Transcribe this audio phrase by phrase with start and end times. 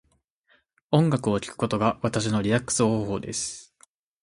[0.89, 3.71] 音楽を聴くことが私のリラックス方法です。